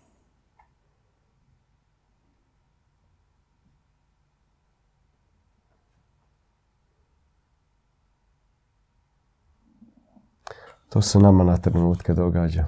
[10.88, 12.66] To se nama na trenutke događa.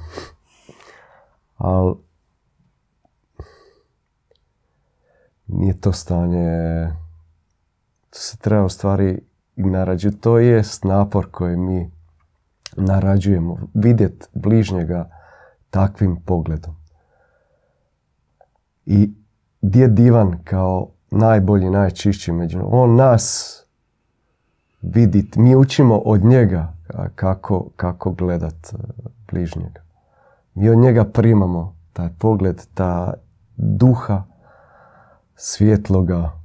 [1.56, 1.94] Ali
[5.46, 6.90] nije to stanje
[8.12, 9.18] se treba u stvari
[9.56, 10.12] narađuju.
[10.12, 11.90] To je napor koji mi
[12.76, 13.58] narađujemo.
[13.74, 15.10] Vidjeti bližnjega
[15.70, 16.76] takvim pogledom.
[18.86, 19.12] I
[19.60, 23.56] gdje divan kao najbolji, najčišći među On nas
[24.82, 26.79] vidi, mi učimo od njega
[27.14, 28.76] kako, kako gledat e,
[29.30, 29.82] bližnjega.
[30.54, 33.14] Mi od njega primamo taj pogled, ta
[33.56, 34.22] duha
[35.34, 36.40] svjetloga,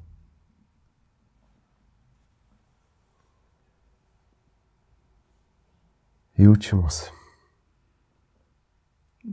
[6.38, 7.12] i učimo se.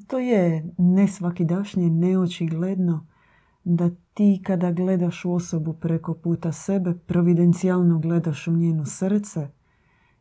[0.07, 3.07] To je ne svakidašnje, neočigledno
[3.65, 9.49] da ti kada gledaš osobu preko puta sebe, providencijalno gledaš u njeno srce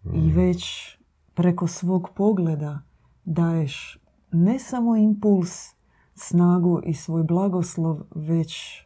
[0.03, 0.35] i mm.
[0.35, 0.91] već
[1.33, 2.81] preko svog pogleda
[3.25, 3.99] daješ
[4.31, 5.75] ne samo impuls
[6.15, 8.81] snagu i svoj blagoslov već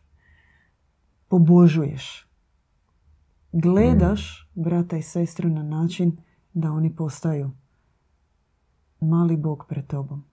[1.28, 2.28] pobožuješ.
[3.52, 6.18] Gledaš brata i sestru na način
[6.54, 7.52] da oni postaju
[9.00, 10.24] mali Bog pred tobom.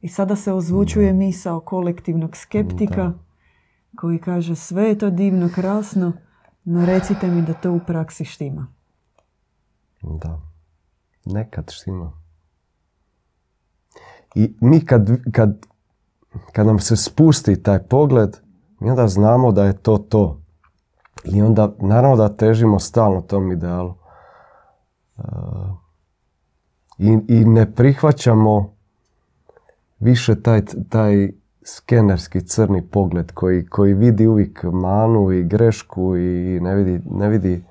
[0.00, 3.12] I sada se ozvučuje misao kolektivnog skeptika
[3.96, 6.12] koji kaže sve je to divno, krasno,
[6.64, 8.66] no recite mi da to u praksi štima.
[10.02, 10.40] Da.
[11.24, 12.12] Nekad štima.
[14.34, 15.66] I mi kad, kad,
[16.52, 18.36] kad nam se spusti taj pogled,
[18.80, 20.40] mi onda znamo da je to to.
[21.24, 23.94] I onda, naravno da težimo stalno tom idealu.
[25.16, 25.24] Uh,
[26.98, 28.74] i, I ne prihvaćamo
[29.98, 31.32] više taj, taj
[31.64, 37.64] skenerski crni pogled koji, koji vidi uvijek manu i grešku i ne vidi, ne vidi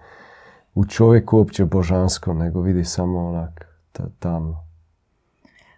[0.75, 3.65] u čovjeku uopće božansko, nego vidi samo onak
[4.19, 4.63] tamno.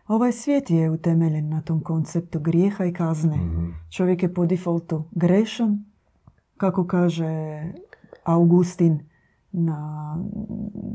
[0.07, 3.37] Ovaj svijet je utemeljen na tom konceptu grijeha i kazne.
[3.37, 3.69] Mhm.
[3.89, 5.85] Čovjek je po defaultu grešan,
[6.57, 7.63] kako kaže
[8.23, 8.99] Augustin,
[9.55, 10.17] na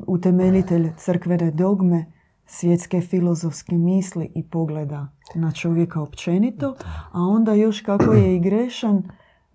[0.06, 2.06] utemeljitelj crkvene dogme,
[2.50, 6.74] svjetske filozofske misli i pogleda na čovjeka općenito,
[7.12, 9.02] a onda još kako je i grešan,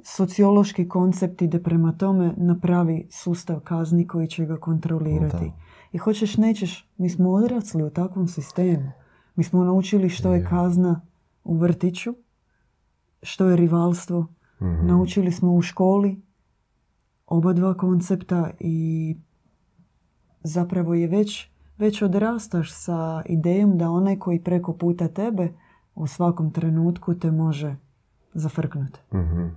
[0.03, 5.51] sociološki koncept ide prema tome napravi sustav kazni koji će ga kontrolirati.
[5.91, 8.91] I hoćeš nećeš, mi smo odrasli u takvom sistemu.
[9.35, 11.01] Mi smo naučili što je kazna
[11.43, 12.15] u vrtiću,
[13.21, 14.27] što je rivalstvo.
[14.61, 14.87] Mhm.
[14.87, 16.21] Naučili smo u školi
[17.27, 19.17] oba dva koncepta i
[20.43, 25.53] zapravo je već, već odrastaš sa idejom da onaj koji preko puta tebe
[25.95, 27.75] u svakom trenutku te može
[28.33, 28.99] zafrknuti.
[29.13, 29.47] Mhm.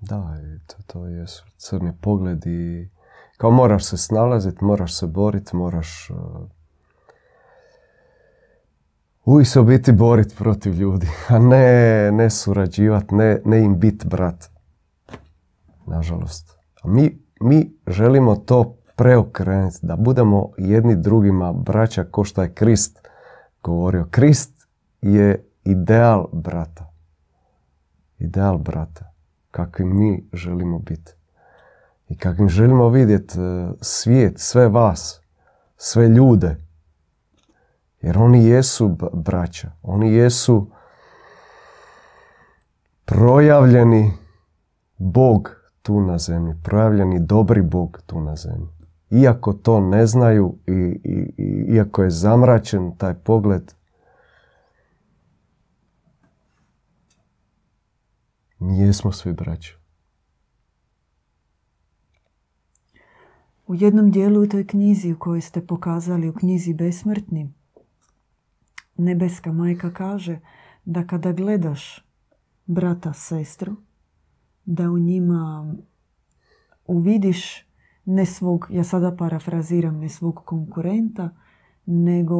[0.00, 2.90] Da, to, to jesu crni pogledi.
[3.36, 6.16] Kao moraš se snalaziti, moraš se boriti, moraš uh,
[9.24, 14.50] uvijek se biti boriti protiv ljudi, a ne, ne surađivati, ne, ne im biti brat.
[15.86, 16.58] Nažalost.
[16.82, 23.08] A mi, mi želimo to preokrenuti, da budemo jedni drugima braća ko što je Krist
[23.62, 24.06] govorio.
[24.10, 24.68] Krist
[25.02, 26.92] je ideal brata.
[28.18, 29.12] Ideal brata.
[29.50, 31.12] Kakvim mi želimo biti.
[32.08, 35.20] I kakvim želimo vidjeti e, svijet, sve vas,
[35.76, 36.56] sve ljude.
[38.00, 39.70] Jer oni jesu braća.
[39.82, 40.70] Oni jesu
[43.04, 44.12] projavljeni
[44.98, 45.50] Bog
[45.82, 46.54] tu na zemlji.
[46.62, 48.75] Projavljeni dobri Bog tu na zemlji.
[49.10, 50.72] Iako to ne znaju i,
[51.04, 53.72] i, i iako je zamračen taj pogled,
[58.58, 59.74] mi jesmo svi braća.
[63.66, 67.52] U jednom dijelu u toj knjizi u kojoj ste pokazali, u knjizi Besmrtni,
[68.96, 70.40] Nebeska majka kaže
[70.84, 72.04] da kada gledaš
[72.66, 73.76] brata, sestru,
[74.64, 75.74] da u njima
[76.86, 77.65] uvidiš
[78.06, 81.30] ne svog, ja sada parafraziram, ne svog konkurenta,
[81.86, 82.36] nego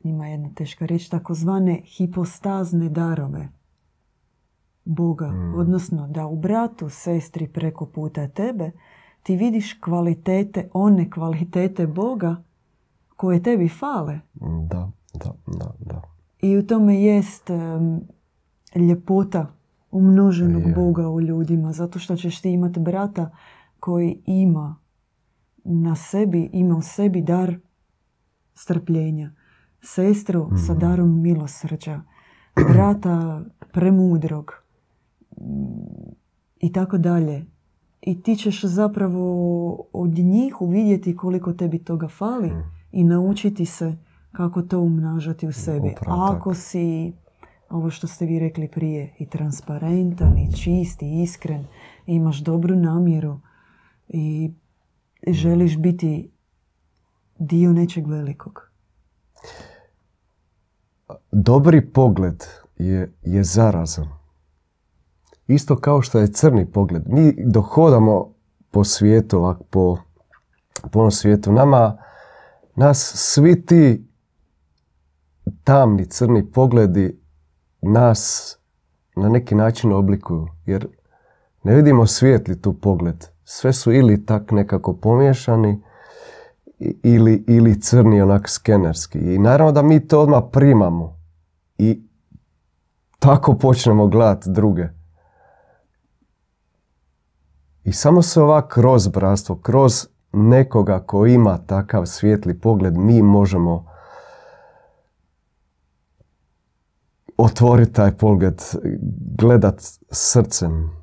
[0.00, 3.48] ima jedna teška riječ, takozvane hipostazne darove
[4.84, 5.32] Boga.
[5.56, 8.70] Odnosno da u bratu, sestri preko puta tebe
[9.22, 12.42] ti vidiš kvalitete, one kvalitete Boga
[13.16, 14.20] koje tebi fale.
[14.70, 16.02] Da, da, da, da.
[16.40, 18.00] I u tome jest em,
[18.74, 19.46] ljepota
[19.90, 20.74] umnoženog Je.
[20.74, 21.72] Boga u ljudima.
[21.72, 23.30] Zato što ćeš ti imati brata
[23.80, 24.76] koji ima
[25.64, 27.56] na sebi, ima u sebi dar
[28.54, 29.30] strpljenja.
[29.82, 32.00] Sestru sa darom milosrđa.
[32.72, 34.52] Brata premudrog.
[35.40, 36.10] mm,
[36.60, 37.46] I tako dalje.
[38.02, 42.52] I ti ćeš zapravo od njih uvidjeti koliko tebi toga fali
[42.92, 43.96] i naučiti se
[44.32, 45.92] kako to umnažati u sebi.
[45.96, 46.38] Upravo A tako.
[46.38, 47.12] ako si,
[47.70, 51.64] ovo što ste vi rekli prije, i transparentan, i čist, i iskren,
[52.06, 53.40] i imaš dobru namjeru
[54.08, 54.52] i
[55.26, 56.30] želiš biti
[57.38, 58.70] dio nečeg velikog.
[61.32, 62.44] Dobri pogled
[62.76, 64.08] je, je zarazan.
[65.46, 67.02] Isto kao što je crni pogled.
[67.06, 68.34] Mi dok hodamo
[68.70, 69.96] po svijetu, ovak, po,
[70.92, 71.98] po ovom svijetu, nama,
[72.76, 74.08] nas svi ti
[75.64, 77.20] tamni, crni pogledi
[77.82, 78.54] nas
[79.16, 80.48] na neki način oblikuju.
[80.66, 80.88] Jer
[81.62, 83.26] ne vidimo svijetli tu pogled.
[83.50, 85.82] Sve su ili tak nekako pomiješani
[87.02, 89.18] ili, ili crni onak skenerski.
[89.18, 91.18] I naravno da mi to odmah primamo
[91.78, 92.02] i
[93.18, 94.88] tako počnemo gledati druge.
[97.84, 103.86] I samo se ovak kroz bratstvo, kroz nekoga ko ima takav svijetli pogled, mi možemo
[107.36, 108.62] otvoriti taj pogled,
[109.38, 110.97] gledat srcem,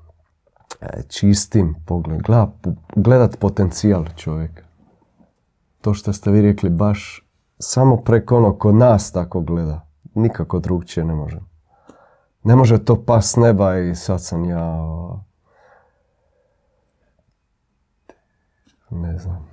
[0.93, 2.21] e, čistim pogled,
[2.95, 4.63] gledat potencijal čovjeka.
[5.81, 7.25] To što ste vi rekli, baš
[7.59, 9.87] samo preko ono kod nas tako gleda.
[10.13, 11.39] Nikako drugčije ne može.
[12.43, 14.77] Ne može to pas neba i sad sam ja...
[18.89, 19.47] Ne znam.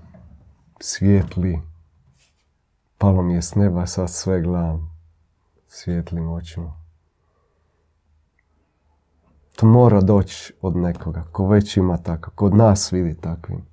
[0.81, 1.63] Svijetli.
[2.99, 4.91] Palo mi je s neba, sad sve gledam.
[5.69, 6.82] Svijetlim očima.
[9.57, 11.25] To mora doći od nekoga.
[11.33, 12.31] Ko već ima tako.
[12.31, 13.65] Kod nas vidi takvim.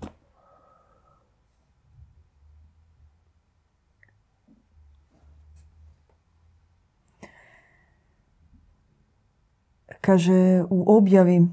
[10.01, 11.47] Kaže u objavi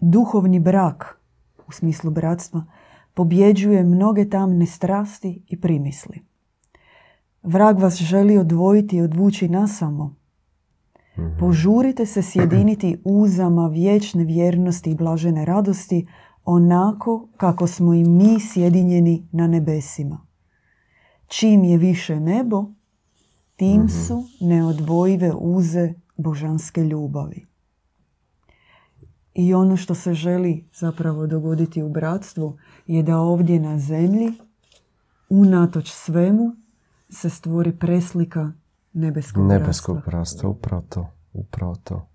[0.00, 1.20] duhovni brak
[1.66, 2.64] u smislu bratstva
[3.14, 6.33] pobjeđuje mnoge tamne strasti i primisli.
[7.44, 10.16] Vrag vas želi odvojiti i odvući nasamo.
[11.18, 11.38] Mhm.
[11.40, 16.06] Požurite se sjediniti uzama vječne vjernosti i blažene radosti
[16.44, 20.26] onako kako smo i mi sjedinjeni na nebesima.
[21.26, 22.64] Čim je više nebo,
[23.56, 23.88] Tim mhm.
[23.88, 27.46] su neodvojive uze božanske ljubavi.
[29.34, 34.32] I ono što se želi zapravo dogoditi u bratstvu je da ovdje na zemlji,
[35.28, 36.56] unatoč svemu,
[37.14, 38.52] se stvori preslika
[38.92, 40.50] nebeskog, nebeskog bratstva.
[40.50, 42.06] Upravo to, upravo to.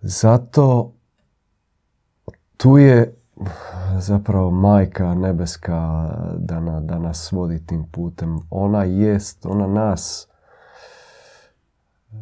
[0.00, 0.92] Zato
[2.56, 3.14] tu je
[3.98, 8.38] zapravo majka nebeska da, na, da nas vodi tim putem.
[8.50, 10.28] Ona jest, ona nas
[12.12, 12.16] e,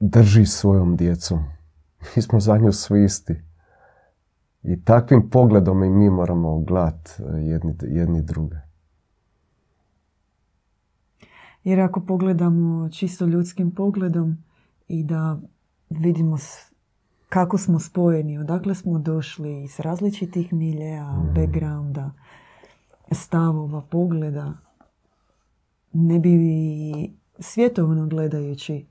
[0.00, 1.44] drži svojom djecom.
[2.16, 3.42] Mi smo za nju svi isti.
[4.62, 8.63] I takvim pogledom i mi moramo gledati jedni, jedni druge.
[11.64, 14.36] Jer ako pogledamo čisto ljudskim pogledom
[14.88, 15.40] i da
[15.90, 16.38] vidimo
[17.28, 22.10] kako smo spojeni, odakle smo došli iz različitih miljeja, backgrounda,
[23.12, 24.52] stavova, pogleda.
[25.92, 26.38] Ne bi
[27.38, 28.84] svjetovno gledajući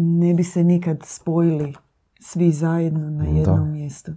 [0.00, 1.74] ne bi se nikad spojili
[2.20, 4.12] svi zajedno na jednom mjestu.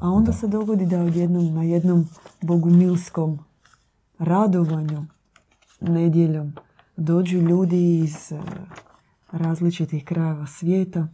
[0.00, 2.08] A onda se dogodi da odjednom na jednom
[2.42, 3.38] bogumilskom
[4.18, 5.06] radovanju
[5.80, 6.52] nedjeljom
[6.96, 8.40] dođu ljudi iz eh,
[9.32, 11.08] različitih krajeva svijeta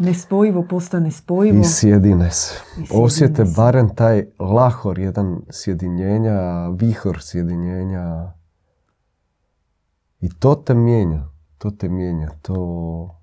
[0.00, 1.60] nespojivo postane spojivo.
[1.60, 2.54] I sjedine se.
[2.94, 8.32] Osjete barem taj lahor, jedan sjedinjenja, vihor sjedinjenja.
[10.20, 11.28] I to te mijenja.
[11.58, 12.30] To te mijenja.
[12.42, 13.16] To...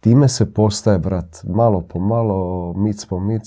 [0.00, 3.42] Time se postaje, brat, malo po malo, mic po mic.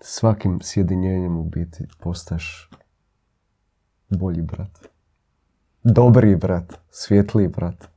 [0.00, 2.70] Svakim sjedinjenjem u biti postaješ
[4.08, 4.88] bolji brat.
[5.82, 7.88] Dobri brat, svjetliji brat.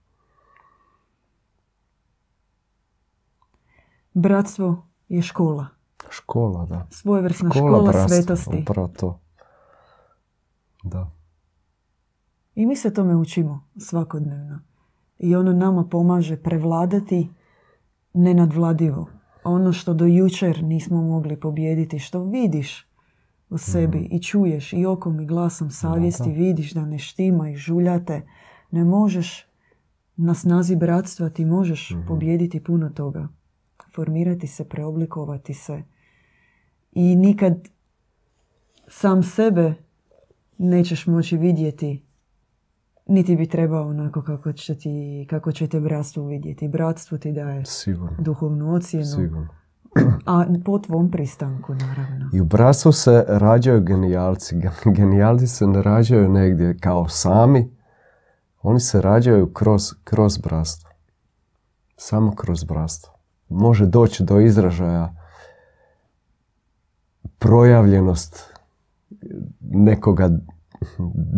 [4.13, 5.67] Bratstvo je škola.
[6.09, 6.87] Škola, da.
[6.91, 8.57] Svojevrsna škola, škola svetosti.
[8.61, 9.19] Upravo to.
[10.83, 11.11] Da.
[12.55, 14.59] I mi se tome učimo svakodnevno.
[15.19, 17.29] I ono nama pomaže prevladati
[18.13, 19.09] nenadvladivo.
[19.43, 22.88] Ono što do jučer nismo mogli pobijediti, što vidiš
[23.49, 24.07] u sebi mm.
[24.11, 28.21] i čuješ i okom i glasom savjesti, vidiš da ne štima i žuljate,
[28.71, 29.45] ne možeš
[30.15, 33.27] na snazi bratstva ti možeš mm pobijediti puno toga
[33.95, 35.83] formirati se, preoblikovati se.
[36.91, 37.69] I nikad
[38.87, 39.73] sam sebe
[40.57, 42.05] nećeš moći vidjeti
[43.05, 46.67] niti bi trebao onako kako, će ti, kako ćete bratstvo vidjeti.
[46.67, 48.17] Bratstvo ti daje Sigurno.
[48.19, 49.05] duhovnu ocjenu.
[49.05, 49.47] Sigurno.
[50.25, 52.29] A po tvom pristanku, naravno.
[52.33, 54.55] I u bratstvu se rađaju genijalci.
[54.85, 57.71] Genijalci se ne rađaju negdje kao sami.
[58.61, 60.89] Oni se rađaju kroz, kroz bratstvo.
[61.97, 63.13] Samo kroz bratstvo
[63.49, 65.15] može doći do izražaja
[67.39, 68.53] projavljenost
[69.61, 70.29] nekoga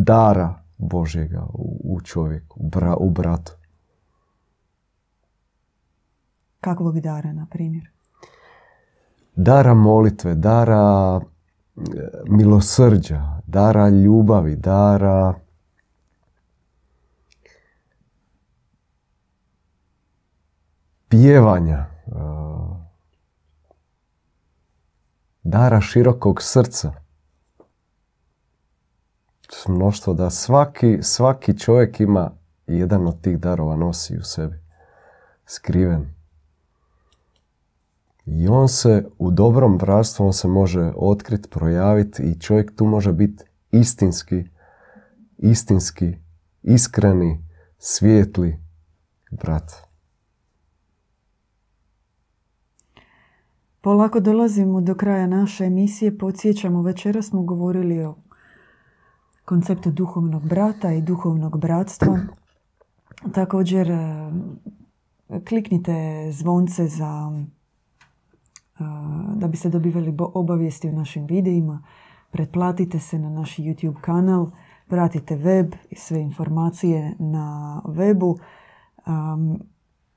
[0.06, 1.48] dara Božjega
[1.84, 2.60] u čovjeku,
[3.00, 3.52] u bratu.
[6.62, 7.92] Kakvog dara, na primjer?
[9.44, 11.22] Dara molitve, dara e,
[12.28, 15.34] milosrđa, dara ljubavi, dara
[21.10, 21.86] pjevanja,
[25.44, 26.94] dara širokog srca.
[29.68, 32.32] Mnoštvo da svaki, svaki čovjek ima
[32.68, 34.60] jedan od tih darova nosi u sebi.
[35.46, 36.21] Skriven.
[38.34, 43.14] I on se u dobrom bratstvu, on se može otkriti, projaviti i čovjek tu može
[43.14, 44.44] biti istinski,
[45.38, 46.14] istinski,
[46.64, 48.60] iskreni, svijetli
[49.32, 49.72] brat.
[53.82, 56.18] Polako dolazimo do kraja naše emisije.
[56.18, 58.16] Podsjećamo, večera smo govorili o
[59.46, 62.20] konceptu duhovnog brata i duhovnog bratstva.
[63.34, 64.32] Također, e,
[65.48, 67.32] kliknite zvonce za
[69.36, 71.84] da biste dobivali obavijesti o našim videima.
[72.32, 74.52] Pretplatite se na naš YouTube kanal,
[74.88, 78.40] pratite web i sve informacije na webu.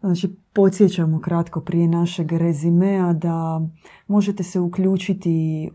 [0.01, 3.61] Znači, podsjećamo kratko prije našeg rezimea da
[4.07, 5.71] možete se uključiti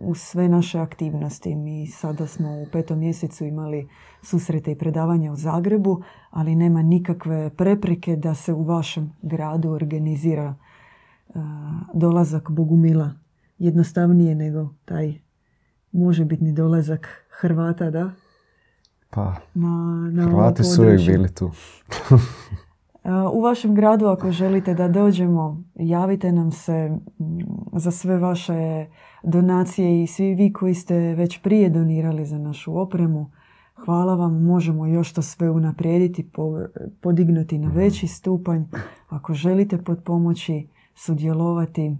[0.00, 1.54] u sve naše aktivnosti.
[1.54, 3.88] Mi sada smo u petom mjesecu imali
[4.22, 10.54] susrete i predavanja u Zagrebu, ali nema nikakve prepreke da se u vašem gradu organizira
[11.94, 13.10] dolazak Bogumila.
[13.58, 15.14] Jednostavnije nego taj
[15.92, 18.10] može biti dolazak Hrvata, da?
[19.10, 21.50] Pa, na, na Hrvati su uvijek bili tu.
[23.32, 26.98] U vašem gradu ako želite da dođemo, javite nam se
[27.72, 28.86] za sve vaše
[29.22, 33.30] donacije i svi vi koji ste već prije donirali za našu opremu.
[33.74, 36.30] Hvala vam, možemo još to sve unaprijediti,
[37.00, 38.62] podignuti na veći stupanj.
[39.08, 41.96] Ako želite pod pomoći sudjelovati,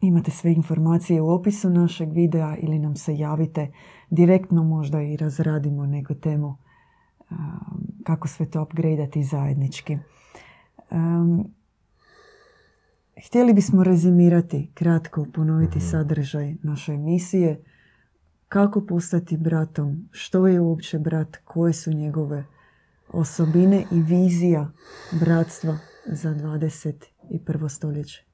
[0.00, 3.72] imate sve informacije u opisu našeg videa ili nam se javite
[4.10, 6.56] direktno možda i razradimo neku temu
[8.04, 9.98] kako sve to upgradeati zajednički.
[13.26, 15.86] htjeli bismo rezimirati, kratko ponoviti mhm.
[15.86, 17.64] sadržaj naše emisije.
[18.48, 22.44] Kako postati bratom, što je uopće brat, koje su njegove
[23.12, 24.70] osobine i vizija
[25.20, 27.68] bratstva za 21.
[27.68, 28.24] stoljeće.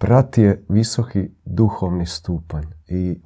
[0.00, 3.20] Brat je visoki duhovni stupanj i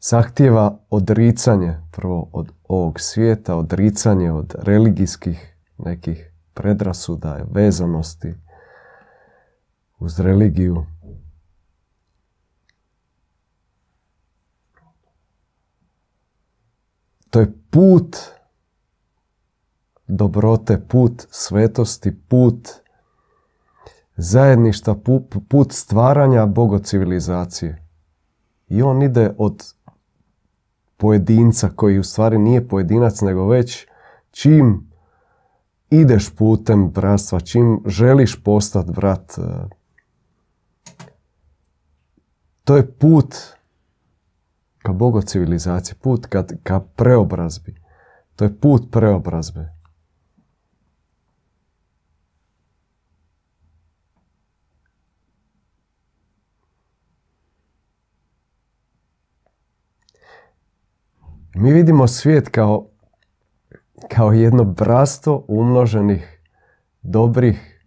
[0.00, 8.34] zahtjeva odricanje prvo od ovog svijeta, odricanje od religijskih nekih predrasuda, vezanosti
[9.98, 10.86] uz religiju.
[17.30, 18.16] To je put
[20.08, 22.68] dobrote, put svetosti, put
[24.16, 24.96] zajedništva,
[25.48, 27.86] put stvaranja bogocivilizacije.
[28.68, 29.74] I on ide od
[30.96, 33.86] pojedinca koji u stvari nije pojedinac nego već
[34.30, 34.90] čim
[35.90, 39.42] ideš putem bratstva, čim želiš postati brat, e,
[42.64, 43.34] to je put
[44.78, 46.26] ka bogocivilizaciji, put
[46.62, 47.74] ka preobrazbi.
[48.36, 49.75] To je put preobrazbe.
[61.58, 62.86] Mi vidimo svijet kao,
[64.08, 66.40] kao jedno brasto umnoženih
[67.02, 67.82] dobrih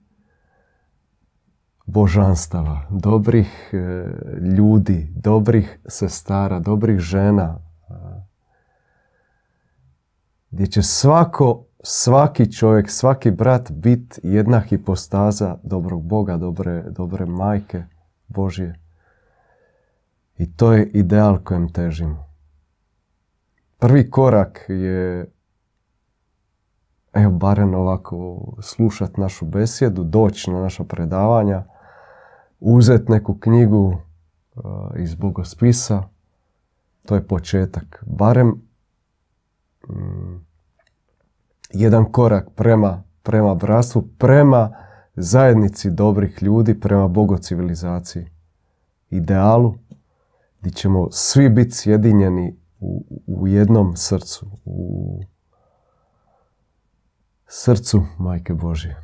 [1.85, 3.77] božanstava, dobrih e,
[4.57, 7.59] ljudi, dobrih sestara, dobrih žena,
[10.51, 17.83] gdje će svako, svaki čovjek, svaki brat biti jedna hipostaza dobrog Boga, dobre, dobre majke
[18.27, 18.79] Božje.
[20.37, 22.28] I to je ideal kojem težimo.
[23.79, 25.31] Prvi korak je
[27.13, 31.63] evo barem ovako slušat našu besjedu, doći na naša predavanja,
[32.59, 34.63] uzeti neku knjigu uh,
[34.97, 36.03] iz bogospisa,
[37.05, 38.03] to je početak.
[38.07, 38.47] Barem
[39.89, 40.45] mm,
[41.69, 44.75] jedan korak prema, prema bratstvu, prema
[45.15, 48.29] zajednici dobrih ljudi, prema bogocivilizaciji,
[49.09, 49.75] idealu,
[50.59, 55.19] gdje ćemo svi biti sjedinjeni u, u jednom srcu, u
[57.47, 58.95] srcu Majke Božje.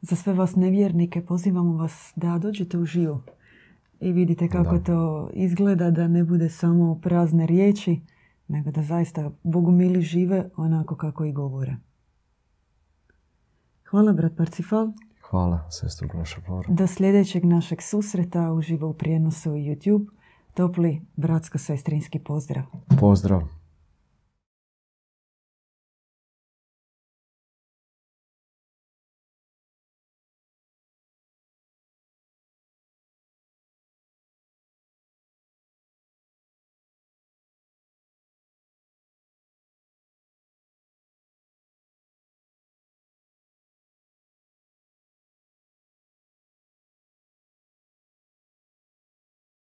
[0.00, 3.20] Za sve vas nevjernike pozivamo vas da dođete u živu
[4.00, 8.00] i vidite kako to izgleda, da ne bude samo prazne riječi,
[8.48, 11.76] nego da zaista bogumili žive onako kako i govore.
[13.90, 14.88] Hvala, brat Parcifal.
[15.30, 16.08] Hvala, sestru
[16.68, 20.06] Do sljedećeg našeg susreta uživo u prijenosu YouTube.
[20.58, 22.64] Topli bratsko-sestrinski pozdrav.
[23.00, 23.57] Pozdrav.